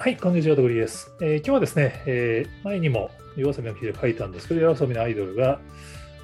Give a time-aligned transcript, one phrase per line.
[0.00, 1.12] はい、こんにちは、とぐりです。
[1.20, 5.58] えー、今日はですね、えー、前にも yoasobi の記事で書いたんですけど、yoasobi のアイドルが、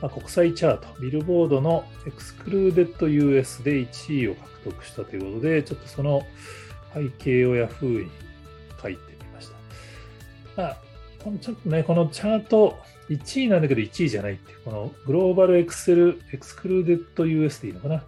[0.00, 6.22] まあ、国際チャート、ビルボードのエクスクルーデッド US で1位を獲得したということで、ちょっとその
[6.94, 8.10] 背景をヤフーに
[8.80, 9.48] 書いてみまし
[10.54, 10.62] た。
[10.62, 10.76] まあ、
[11.24, 12.78] このちょっとね、このチャート、
[13.10, 18.04] 1位なんだけど1位じゃないっていう、このグローバルエクセル、エクスクルーデッド US でいいのかな。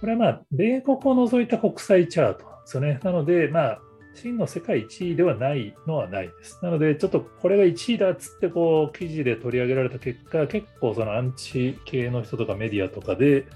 [0.00, 2.98] これはまあ、米国を除いた国際チャートなんですよね。
[3.04, 3.80] なので、まあ、
[4.14, 6.58] 真の世界1位ではないのはないです。
[6.62, 13.46] なので、ちょっとこれが1位だっつってこう記事で取り上げられた結果、結構そのアンチ系の人とかメディアとかで、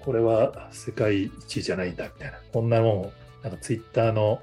[0.00, 4.40] これは世界1位じゃないんだみたいな、こんなもん、なんかツイッターの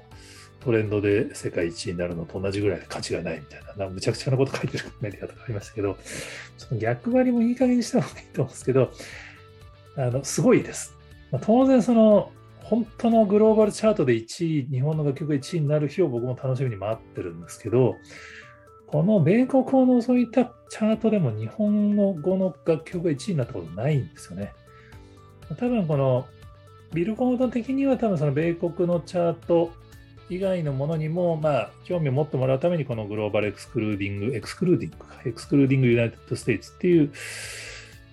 [0.60, 5.96] トレンドで世界1位になるのと同じぐらい価値がないみたいな、なむちゃくちゃなこと書いてるメディアとかありましたけど、
[6.58, 8.92] ちょっと逆張りもいい加減にした方がいいと思うんですけど、
[9.96, 10.94] あのすごいです。
[11.30, 12.30] まあ、当然その
[12.64, 17.96] 本当のグローバルチャートで1位、日本の楽曲が1位になる日を僕も楽しみに待ってるんですけど、
[18.86, 24.52] この米国を除いったチャートでも日本の語の楽曲が1位になったことないんですよね。
[25.58, 26.26] 多分この
[26.94, 29.72] ビルボード的には多分その米国のチャート
[30.30, 37.10] 以外のものにもまあ興味を持ってもらうためにこの Global Excluding、Excluding、Excluding United States っていう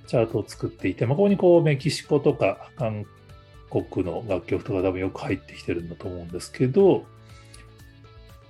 [0.07, 3.05] チャートを作っていて、まあ、ここにこうメキシコとか韓
[3.71, 7.05] 国の楽曲とか多分よく入ってきてるんだと思うんですけど、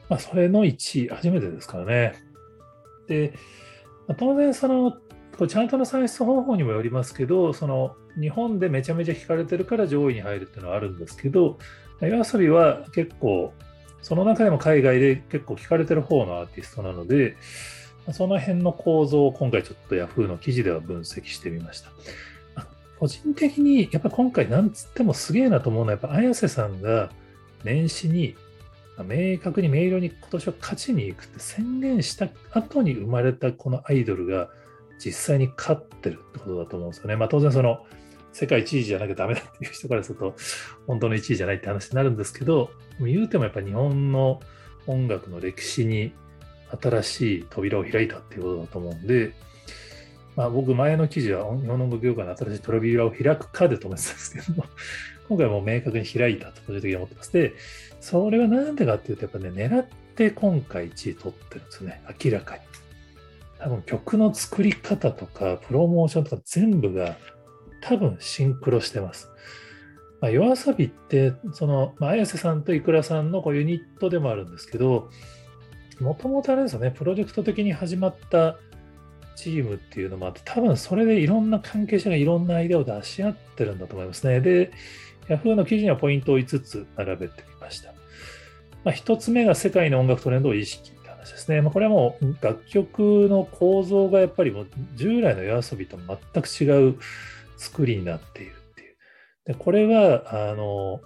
[0.09, 2.15] まあ、それの1位、初めてですからね。
[3.07, 3.33] で、
[4.17, 4.97] 当然その、
[5.37, 11.57] こチャートの算出方法にもよりますけど、その日本でめちゃめちゃ聴かれてるから上位に入るっていうのはあるんですけど、
[12.01, 13.53] 夜遊びは結構、
[14.01, 17.37] その中でも海外で結構聴かれてる方のアーティストなので、
[18.11, 21.91] その辺の構造を今回ちょっと Yahoo の記事では分析してみました。
[23.01, 27.09] 個人的にやっぱ今回なんつってもすげえなと思うのはやっぱ綾瀬さんが
[27.63, 28.35] 年始に
[28.99, 34.49] 明確に明瞭に今年は勝ちに行くって宣言した後に生まれたこのアイドルが
[35.03, 37.15] 実際に勝ってるってことだと思うんですよね。
[37.15, 37.87] まあ当然その
[38.33, 40.35] 世界1位じゃなきゃダメだっていう人からすると
[40.85, 42.69] 本当の1位じゃないって話になるんですけど
[42.99, 44.41] 言うてもやっぱ日本の
[44.85, 46.13] 音楽の歴史に
[46.79, 49.33] 新しい扉を開いたっていうことだと思うんで
[50.35, 54.65] まあ、僕、前の記事は日本の業界の新しい扉を開くかで止めてたんですけども、
[55.27, 57.33] 今回はもう明確に開いたと個人的に思ってます。
[57.33, 57.53] で、
[57.99, 62.61] それはなんでかっていうと、やっぱね、狙って今回1位取ってるんですね、明らかに。
[63.59, 67.17] 多分曲の作り方とか、プロモーションとか全部が
[67.81, 69.29] 多分シンクロしてます。
[70.21, 75.09] まあ、夜遊びって、その、まあ、綾瀬さんといくらさんのこうユニットでもあるんですけど、
[75.99, 78.57] もともとあれですよね、プロジェクト的に始まった
[79.35, 84.39] チームっていうのもあって、多分それでいろんな関係者がいろんなアイデアを出し合ってるんだと思いますね。
[84.41, 84.71] で、
[85.27, 87.93] Yahoo の記事にはポイントを5つ並べてみました。
[88.83, 91.61] まあ、1つ目が世界の音楽トレンドを意識って話ですね。
[91.61, 96.97] まあ、これはもう楽曲の構造がやっぱりもう従来の夜遊びと全く違う
[97.57, 98.95] 作りになっているっていう。
[99.45, 101.01] でこれは、あの、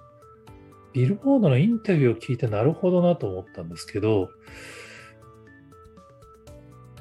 [0.93, 4.29] ビルボードのインタビューを聞いてなるほどなと思ったんですけど、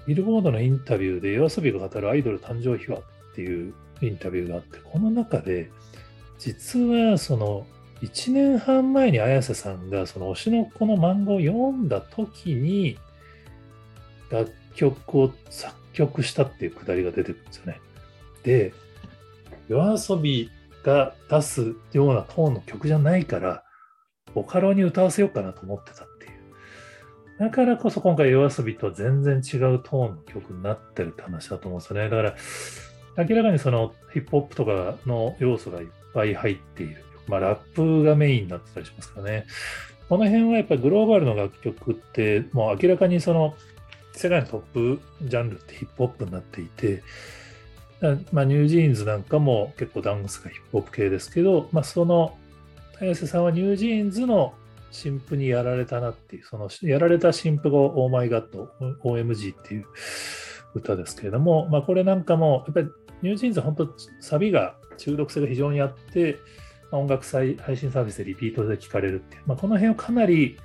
[0.07, 3.03] ビルボードのインタビューで yoasobi が語るアイドル誕生秘話っ
[3.35, 5.71] ていうインタビューがあって、この中で、
[6.39, 7.67] 実はその
[8.03, 12.99] 1年半前に綾瀬さんがその推しの子の漫画を読んだ時に
[14.31, 17.81] 楽曲を作曲したっていうくだりが出てくるんですよね。
[18.43, 18.75] で、
[19.69, 20.51] yoasobi
[20.85, 23.65] が出すようなトーンの曲じゃないから、
[24.35, 26.07] ボカロに歌わせようかなと思ってた。
[27.39, 32.09] だからこそ今回 yoasobi と全然違うトーンの曲になってるって話だと思うんですよね。
[32.09, 32.35] だから
[33.27, 37.05] 明らかにそのヒップホップとかの要素がいっぱい入っている。
[37.27, 39.47] まあラップがメインになってたりしますからね。
[40.09, 43.55] この辺はやっぱりグローバルの楽曲ってもう明らかにその
[44.13, 44.61] 世界のトッ
[44.99, 47.03] プジャンルってヒップホップになっていて、
[48.31, 52.37] まあ、 NewJeans なんかも結構ダンスがヒップホップ系ですけど、まあ、その
[53.01, 54.55] Ayase さんは NewJeans の
[54.95, 58.71] 新譜にやられたなっていう、そのやられた新譜が Oh My God、
[59.03, 59.87] OMG っていう
[60.75, 62.89] 歌ですけれども、まあ、これなんかも、やっぱり
[63.21, 66.39] NewJeans 本当サビが中毒性が非常にあって、
[66.93, 70.57] 音楽配信サービスでリピートで聴かれるっていう、まあ、この辺をかなり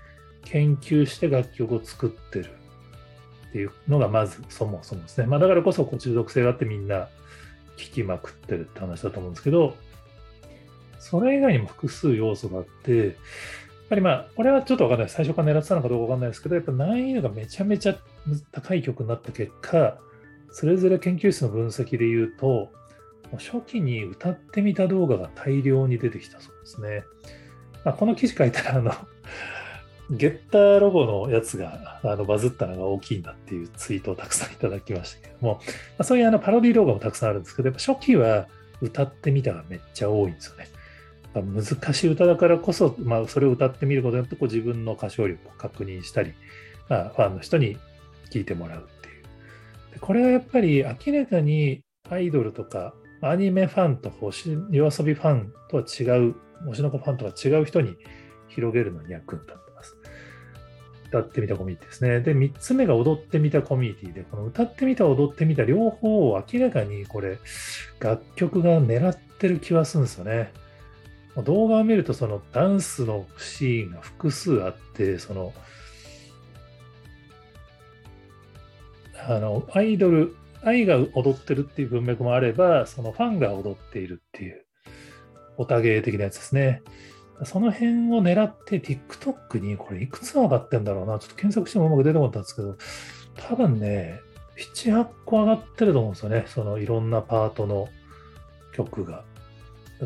[0.44, 2.52] 研究して楽曲を作ってる
[3.50, 5.26] っていうのがまずそもそもですね。
[5.26, 7.10] まあ、だからこそこう中毒性があってみんな
[7.78, 9.76] 聴きまくってるって話だと思うんですけど、
[11.00, 13.16] それ以外にも複数要素があって、
[13.90, 15.10] ぱりまあ、これはちょっとわかんない。
[15.10, 17.96] 最初から狙ってたのかどうかわかんないですけど、やっぱ難易度がめちゃめちゃ
[18.52, 19.98] 高い曲になった結果、
[20.52, 22.72] それぞれ研究室の分析で言うと、
[23.38, 27.04] 初期に歌ってみた動画が大量に出てきたそうですね。
[27.84, 28.92] まあ、この記事書いたら、あの、
[30.12, 35.60] ゲッターロゴのやつがあのバズったのが大きいんだっていうツイートをたくさんいただきましたけども、ま
[36.00, 38.48] あ、そういうあのパロディ動画もたくさんあるんですけど、やっぱ初期は
[38.82, 40.68] 歌ってみたがめっちゃ多いんですよね。
[41.34, 46.34] 難しい歌だからこそ、まあ、それを歌ってみることによってこう自分の歌唱力を確認したり、
[46.90, 47.78] まあ、ファンの人に
[48.32, 49.24] 聞いてもらうっていう。
[49.94, 56.36] でこれはやっぱり明らかにアイドルとかアニメファンと星夜遊びファンとは違う、
[56.68, 57.96] 推しの子ファンとは違う人に
[58.48, 59.98] 広げるのに役に立ってます。
[61.08, 62.22] 歌ってみたコミュニティですね。
[62.22, 67.40] で、3つ目が踊ってみたコミュニティで、この歌ってみた、踊ってみた両方を明らかにこれ、
[68.00, 70.54] 楽曲が狙ってる気はするんですよね。
[71.38, 75.54] 動画を見ると、そのダンスのシーンが複数あって、その、
[79.28, 84.66] あの、アイドル、愛が踊ってるっていう文脈もあれば、そのファンが踊っているっていう、
[85.58, 86.82] オタゲー的なやつですね。
[87.44, 91.20] その辺を狙って TikTok にこれいくつ上がってんだろうな。
[91.20, 92.78] ちょっと検索してもうまく出てこなかったんですけど、
[93.50, 94.20] 多分ね、
[94.58, 96.44] 7、8個上がってると思うんですよね。
[96.48, 97.88] そのいろんなパートの
[98.74, 99.24] 曲が。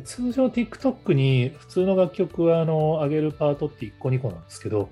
[0.01, 4.89] 通常 TikTok に普通の楽曲はあの上げるパートって1個2個なんですけど、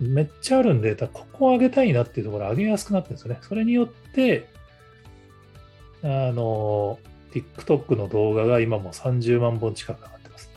[0.00, 3.40] めっちゃあるんで、ここを上げたいなっていうところ上げやすくなってるんですよね。
[3.42, 4.48] それによって、
[6.02, 6.98] あの、
[7.32, 10.50] TikTok の動画が今も30万本近く上がってます。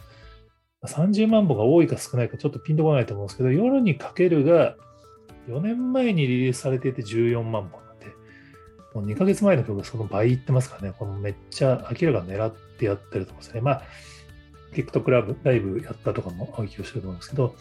[0.85, 4.75] 30万本が多いか少ないかちょっとピンとこないと思うんですけど、夜にかけるが
[5.49, 7.80] 4年前にリリースされていて14万本、
[8.93, 13.61] もう2ヶ月前の曲その倍いってますからね、このめっちゃ明らか狙ってやってると思うんですね。
[13.61, 13.83] まあ、
[14.73, 17.55] TikTok ラブライブやったとかも影響してると思うんですけど、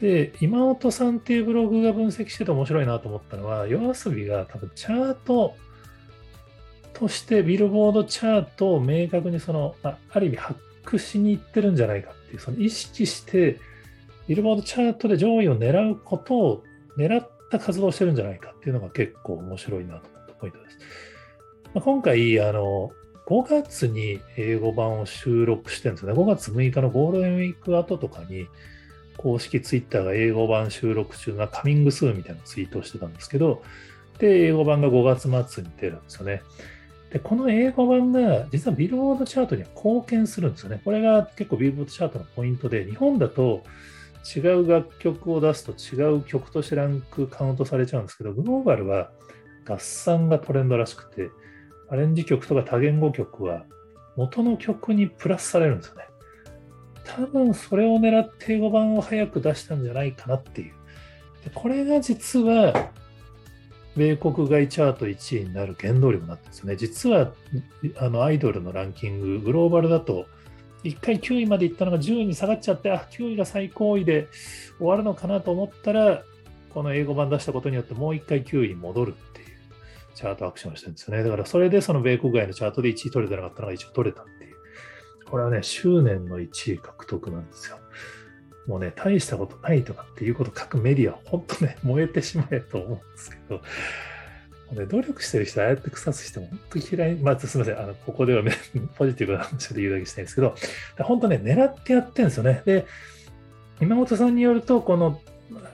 [0.00, 5.56] で、今音さんっていうブログが分析してて面白いなと思ったのは、夜遊びが多分チャート
[6.92, 13.58] としてビルボードチャートを明確にその、あある意味発掘しに行ってるんじゃないかっていう、その意識して
[14.28, 16.64] ビルボードチャートで上位を狙うことを
[16.98, 20.15] 狙った活動をしてるんじゃないかっていうのが結構面白いなと。
[20.46, 20.78] ポイントです。
[21.74, 22.92] まあ、今回、あの、
[23.26, 26.12] 5月に英語版を収録してるんですね。
[26.12, 28.46] 5月6日のゴールデンウィーク後とかに、
[29.16, 33.62] 公式ツイッターが英語版収録中なカミングスーンみたいなツイートをしてたんですけど、
[34.18, 36.42] で、英語版が5月末に出るんですよね。
[37.10, 40.80] で、この英語版が実はビルボードチャートには貢献するんですよね。
[40.84, 43.64] これが結構ビルボードチャートのポイントで、日本だと
[44.34, 49.10] 違う楽曲を出すと違う曲としてランクカウントされちゃうんですけど、グローバルは
[49.66, 51.30] 合算がトレンドらしくて、
[51.88, 53.64] アレンジ曲とか多言語曲は
[54.16, 56.04] 元の曲にプラスされるんですよね。
[57.04, 60.72] 多分それを狙って英語版を早く出したんじゃないかなっていう。
[61.44, 62.90] でこれが実は
[63.96, 66.76] 米国外チャート1位になる原動力になってるんですね。
[66.76, 67.32] 実は
[67.98, 70.26] あのアイドルのランキング、グローバルだと
[70.84, 74.28] 1回9位までいったのが10位に下がっちゃって、あ、9位が最高位で
[74.78, 76.22] 終わるのかなと思ったら、
[76.72, 79.44] この英語版出したことによってもう1回9位に戻るってい
[80.16, 81.22] チャートアクションしてるんですよね。
[81.22, 84.56] だからそれでその米国外のチャートで1位取れてなかったのが一応取れたっていう。
[85.30, 87.78] これはね、執念の1位獲得なんですよ。
[88.66, 93.60] もうね、大したことないとかっていうこと書くメディア、本当ね、 燃えてしまえと思うんですけど、
[94.80, 97.14] ね、努力してる人、ああやって草つしても本当嫌い。
[97.16, 97.78] まあ、すみません。
[97.78, 98.52] あの、ここでは、ね、
[98.96, 100.54] ポジティブな話で言うだけしたいんですけど、
[100.98, 102.62] 本当ね、狙ってやってるんですよね。
[102.64, 102.86] で、
[103.80, 105.20] 今本さんによると、この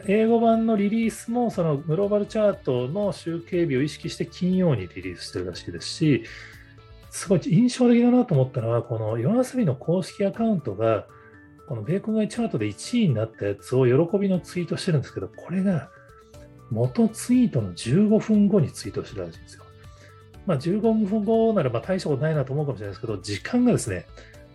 [0.06, 6.24] 英語版のリリースも、そのグローバルチャートの集計日を意識して金曜にリリースしてるらしいですし、
[7.10, 11.06] すごい印象的だなと思ったのは、この yoasobi の公式アカウントが、
[11.68, 15.90] この米国外チャートで1位になったやつを喜びのツイートしてるんですけど、これが
[16.70, 19.64] 元ツイートの15分後にツイートしてるらしいんですよ。
[20.46, 24.06] まあ、15分後ならま大したことないなと思うかもしれないですけど、時間がですね、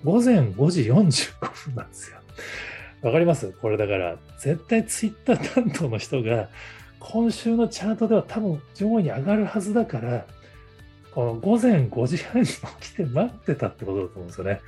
[0.04, 2.18] 午前5時45分なんですよ。
[3.08, 3.54] わかります？
[3.54, 6.50] これだから、絶対ツイッター担当の人が、
[7.00, 10.26] 今週のチャートでは多分上位に上がるはずだから、
[11.12, 14.60] この午前5時半に起きて待ってたってことだと思うんですよね。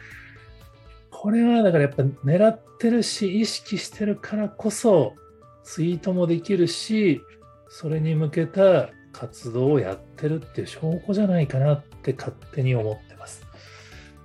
[1.11, 5.15] これはだからやっぱ狙ってるし、意識してるからこそ、
[5.63, 7.21] ツイートもできるし、
[7.67, 13.08] それに向けた活動をやってるっていう証拠じゃないかなって勝手に思っ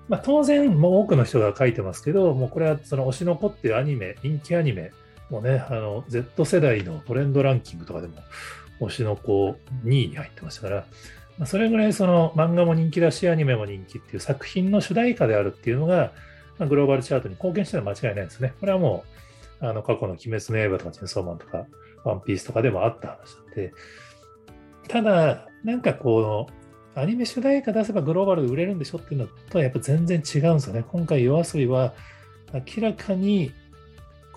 [0.09, 0.19] ま。
[0.19, 4.93] あ、当然、もう多くの人が書いてますけど、もうこれはその推しの子っていうアニメ、人気アニメ
[5.31, 8.15] もね、あの Z 世代のトレンドランキングとかでも
[8.81, 10.77] 推しの子2位に入ってましたから、
[11.39, 16.13] まあ、それぐらいその漫画も人気だし、アニメも人気っていう作品の主題歌であるっていうのが、
[16.59, 18.55] まあ、グローバルチャートに貢献してるのは間違いないですね。
[18.61, 19.05] これはも
[19.61, 21.67] う、あの過去の鬼滅の刃とかチェンソーマンとか、
[22.05, 23.73] ワンピースとかでもあった話なんで、
[24.89, 26.64] ただ、なんかこう、
[26.95, 30.85] アニメ主題歌出せばグローバルで売れるんでしょっていうのとはやっぱ全然違うんですよね。
[30.89, 31.95] 今回 yoasobi は
[32.53, 33.53] 明らかに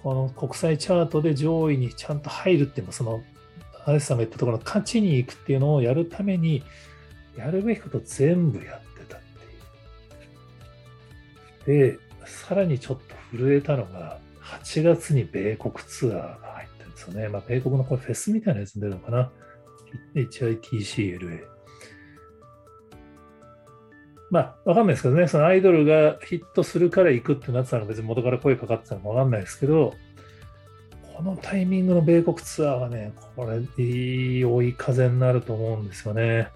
[0.08, 3.24] この国際チャートで上位にちゃんと入るっていうの、その、
[3.86, 6.64] アレスさんが言ったところの勝ちに行くっていうのをやるために、
[7.36, 9.20] やるべきこと全部やってたっ
[11.66, 11.94] ていう。
[11.94, 17.28] で、さらにちょっと震えたのが、8月に米国ツアーが入ってるんですよね。
[17.28, 19.30] まあ、米国のこれフェスみたいなやつに出るのかな。
[20.16, 21.57] HITCLA。
[24.30, 29.94] まあ、わかんないですけどね、そのアイドルがヒットするから行くってなってたのが別に元から声かかってたのかわかんないですけど、
[31.16, 36.50] このタイミングの米国ツアーはね、これ、いい追い風になると思うんですよね。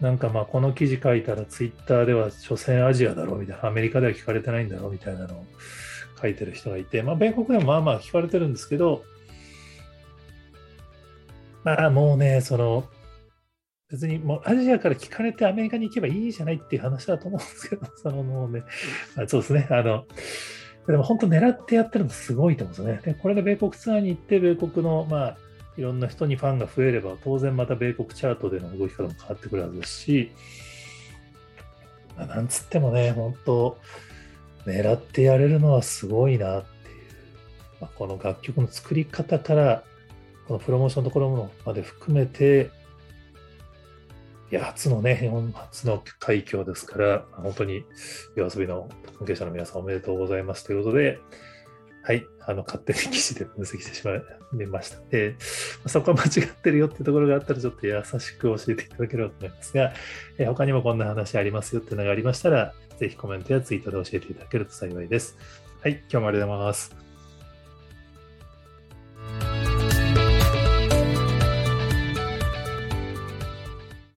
[0.00, 5.44] なんかまあ、この記事書いたら、ツイッターでは、所詮アジアだろうみたいな、アメリカでは聞かれてないんだろうみたいなのを
[6.20, 9.04] 書いてる人がいて、まあ、米国でもまあまあ聞かれてるんですけど、
[11.62, 12.84] まあもうね、その、
[13.94, 18.64] 別にもうアジアから聞かれてアメリカに行けばいいじゃないっていう話だと思うんですけど、そのもうね、
[19.16, 20.04] あそうですね、あの、
[20.88, 23.00] でも本当狙ってやってるのすごいと思うんですよね。
[23.04, 25.36] で、これで米国ツアーに行って、米国の、まあ、
[25.76, 30.32] いろんな人にファンが増えれば、当然また米国チャートでの動き方も変わってくるはずですし、
[32.16, 33.78] まあ、なんつってもね、本当、
[34.66, 37.04] 狙ってやれるのはすごいなっていう、
[37.80, 39.84] まあ、この楽曲の作り方から、
[40.48, 42.70] このプロモーションのところまで含めて、
[44.54, 47.84] や、初のね、日 本初の快挙ですから、本当に
[48.36, 51.20] 夜遊びの関係者の皆さんおめでとうございますということで、
[52.02, 55.00] はい、あの勝手に記事で分析してしまい ました。
[55.10, 55.36] で、
[55.86, 59.92] そこは間違ってるよっていうところがあったら、ちょっと優しく教えていただければと思いますが、
[60.38, 65.38] え他にもこんな話ありますよっていうのがありましたら、ぜひコメントやツイートで教えていただけると幸いです。
[65.82, 67.03] はい、今日もありがとうございます。